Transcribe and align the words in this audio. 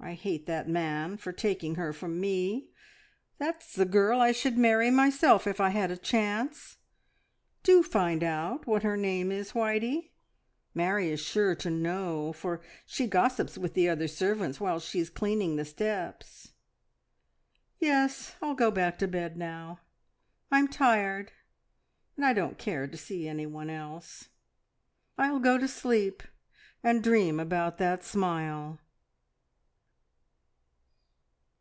I 0.00 0.14
hate 0.14 0.46
that 0.46 0.68
man 0.68 1.16
for 1.18 1.32
taking 1.32 1.74
her 1.74 1.92
from 1.92 2.20
me! 2.20 2.70
That's 3.38 3.74
the 3.74 3.84
girl 3.84 4.20
I 4.20 4.30
should 4.32 4.56
marry 4.56 4.90
myself 4.92 5.44
if 5.46 5.60
I 5.60 5.70
had 5.70 5.90
a 5.90 5.96
chance. 5.98 6.78
Do 7.64 7.82
find 7.82 8.22
out 8.22 8.64
what 8.66 8.84
her 8.84 8.96
name 8.96 9.32
is, 9.32 9.52
Whitey. 9.52 10.12
Mary 10.72 11.10
is 11.10 11.20
sure 11.20 11.54
to 11.56 11.68
know, 11.68 12.32
for 12.32 12.62
she 12.86 13.06
gossips 13.08 13.58
with 13.58 13.74
the 13.74 13.88
other 13.88 14.06
servants 14.08 14.60
while 14.60 14.78
she 14.80 15.00
is 15.00 15.10
cleaning 15.10 15.56
the 15.56 15.64
steps. 15.64 16.52
Yes, 17.80 18.36
I'll 18.40 18.54
go 18.54 18.70
back 18.70 18.98
to 19.00 19.08
bed 19.08 19.36
now. 19.36 19.80
I'm 20.50 20.68
tired, 20.68 21.32
and 22.16 22.24
I 22.24 22.32
don't 22.32 22.56
care 22.56 22.86
to 22.86 22.96
see 22.96 23.26
anyone 23.28 23.68
else. 23.68 24.28
I'll 25.18 25.40
go 25.40 25.58
to 25.58 25.68
sleep 25.68 26.22
and 26.84 27.02
dream 27.02 27.38
about 27.40 27.78
that 27.78 28.04
smile!" 28.04 28.78